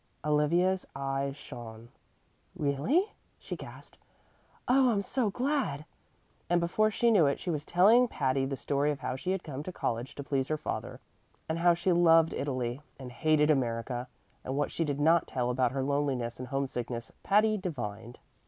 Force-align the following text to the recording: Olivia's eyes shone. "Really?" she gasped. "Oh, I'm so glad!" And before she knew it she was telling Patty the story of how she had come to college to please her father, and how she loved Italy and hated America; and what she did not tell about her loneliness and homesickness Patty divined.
Olivia's 0.25 0.83
eyes 0.95 1.35
shone. 1.35 1.89
"Really?" 2.55 3.11
she 3.37 3.55
gasped. 3.55 3.99
"Oh, 4.67 4.89
I'm 4.91 5.03
so 5.03 5.29
glad!" 5.29 5.85
And 6.49 6.59
before 6.59 6.89
she 6.89 7.11
knew 7.11 7.27
it 7.27 7.39
she 7.39 7.51
was 7.51 7.65
telling 7.65 8.07
Patty 8.07 8.47
the 8.47 8.55
story 8.57 8.89
of 8.89 9.01
how 9.01 9.15
she 9.15 9.29
had 9.29 9.43
come 9.43 9.61
to 9.61 9.71
college 9.71 10.15
to 10.15 10.23
please 10.23 10.47
her 10.47 10.57
father, 10.57 11.01
and 11.47 11.59
how 11.59 11.75
she 11.75 11.91
loved 11.91 12.33
Italy 12.33 12.81
and 12.97 13.11
hated 13.11 13.51
America; 13.51 14.07
and 14.43 14.57
what 14.57 14.71
she 14.71 14.83
did 14.83 14.99
not 14.99 15.27
tell 15.27 15.51
about 15.51 15.71
her 15.71 15.83
loneliness 15.83 16.39
and 16.39 16.47
homesickness 16.47 17.11
Patty 17.21 17.55
divined. 17.55 18.17